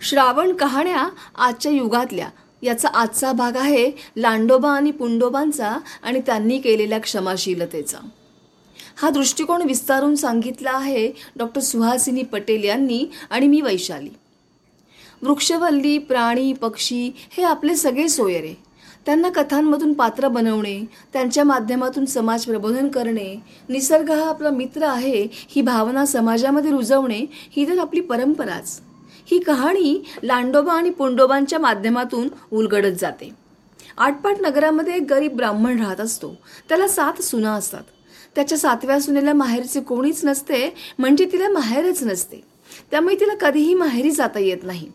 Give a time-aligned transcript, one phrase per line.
[0.00, 2.28] श्रावण कहाण्या आजच्या युगातल्या.
[2.62, 7.98] याचा आजचा भाग आहे लांडोबा आणि पुंडोबांचा आणि त्यांनी केलेल्या क्षमाशीलतेचा.
[8.96, 14.10] हा दृष्टिकोन विस्तारून सांगितला आहे डॉक्टर सुहासिनी पटेल यांनी आणि मी वैशाली.
[15.22, 18.54] वृक्षवल्ली प्राणी पक्षी हे आपले सगळे सोयरे.
[19.06, 23.34] त्यांना कथांमधून पात्र बनवणे त्यांच्या माध्यमातून समाज प्रबोधन करणे
[23.68, 28.80] निसर्ग हा आपला मित्र आहे ही भावना समाजामध्ये रुजवणे ही तर आपली परंपराच.
[29.30, 33.30] ही कहाणी लांडोबा आणि पुंडोबांच्या माध्यमातून उलगडत जाते.
[33.98, 36.34] आटपाट नगरामध्ये एक गरीब ब्राह्मण राहत असतो.
[36.68, 37.82] त्याला सात सुना असतात.
[38.34, 42.40] त्याच्या सातव्या सुनेला माहेरचे कोणीच नसते म्हणजे तिला माहेरच नसते.
[42.90, 44.88] त्यामुळे तिला कधीही माहेरी जाता येत नाही.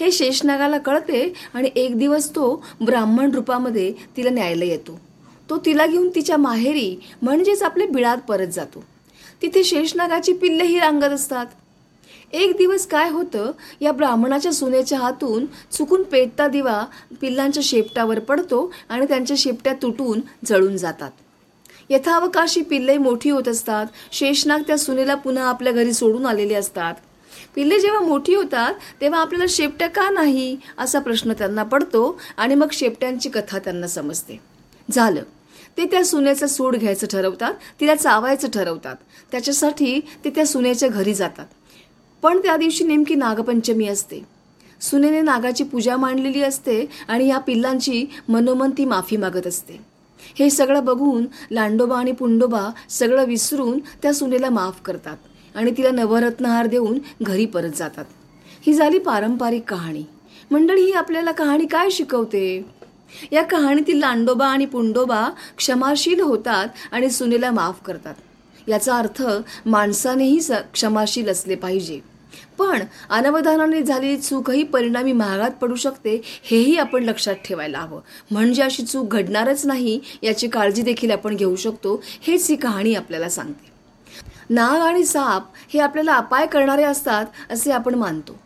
[0.00, 5.00] हे शेषनागाला कळते आणि एक दिवस तो ब्राह्मण रूपामध्ये तिला न्यायला येतो.
[5.50, 8.84] तो तिला घेऊन तिच्या माहेरी म्हणजेच आपले बिळात परत जातो.
[9.42, 11.46] तिथे शेषनागाची पिल्लेही रांगत असतात.
[12.32, 16.84] एक दिवस काय होतं या ब्राह्मणाच्या सुनेच्या हातून चुकून पेटता दिवा
[17.20, 21.10] पिल्लांच्या शेपटावर पडतो आणि त्यांच्या शेपट्या तुटून जळून जातात.
[21.90, 26.94] यथावकाशी पिल्ले मोठी होत असतात शेषनाग त्या सुनेला पुन्हा आपल्या घरी सोडून आलेले असतात.
[27.54, 32.68] पिल्ले जेव्हा मोठी होतात तेव्हा आपल्याला शेपट्या का नाही असा प्रश्न त्यांना पडतो आणि मग
[32.72, 34.40] शेपट्यांची कथा त्यांना समजते.
[34.90, 35.22] झालं.
[35.76, 38.96] ते त्या सुनेचं सूड घ्यायचं ठरवतात तिला चावायचं ठरवतात.
[39.32, 41.46] त्याच्यासाठी ते त्या सुनेच्या घरी जातात.
[42.22, 44.22] पण त्या दिवशी नेमकी नागपंचमी असते.
[44.80, 49.80] सुनेने नागाची पूजा मांडलेली असते आणि या पिल्लांची मनोमन ती माफी मागत असते.
[50.38, 55.16] हे सगळं बघून लांडोबा आणि पुंडोबा सगळं विसरून त्या सुनेला माफ करतात
[55.54, 58.04] आणि तिला नवरत्नहार देऊन घरी परत जातात.
[58.66, 60.02] ही झाली पारंपरिक कहाणी.
[60.50, 62.64] मंडळी ही आपल्याला कहाणी काय शिकवते?
[63.32, 68.14] या कहाणीतील लांडोबा आणि पुंडोबा क्षमाशील होतात आणि सुनेला माफ करतात.
[68.68, 69.22] याचा अर्थ
[69.66, 72.11] माणसानेही स क्षमाशील असले पाहिजे.
[72.58, 78.00] पण अनवधानाने झालेली चूकही परिणामी महागात पडू शकते हेही आपण लक्षात ठेवायला हवं.
[78.30, 83.28] म्हणजे अशी चूक घडणारच नाही याची काळजी देखील आपण घेऊ शकतो हेच ही कहाणी आपल्याला
[83.28, 83.72] सांगते.
[84.50, 85.42] नाग आणि साप
[85.74, 88.38] हे आपल्याला अपाय करणारे असतात असे आपण मानतो.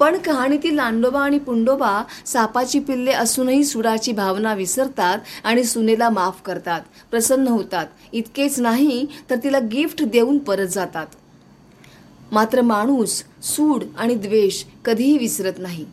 [0.00, 6.80] पण कहाणीतील लांडोबा आणि पुंडोबा सापाची पिल्ले असूनही सुडाची भावना विसरतात आणि सुनेला माफ करतात
[7.10, 7.86] प्रसन्न होतात.
[8.12, 11.06] इतकेच नाही तर तिला गिफ्ट देऊन परत जातात.
[12.32, 15.86] मात्र माणूस सूड आणि द्वेष कधीही विसरत नाही.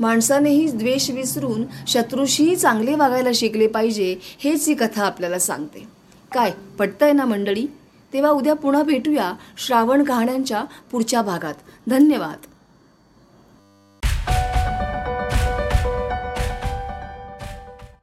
[0.00, 5.88] माणसानेही द्वेष विसरून शत्रूशीही चांगले वागायला शिकले पाहिजे हेच ही कथा आपल्याला सांगते.
[6.32, 7.66] काय पटतंय ना मंडळी?
[8.12, 11.54] तेव्हा उद्या पुन्हा भेटूया श्रावण कहाण्यांच्या पुढच्या भागात.
[11.88, 12.46] धन्यवाद.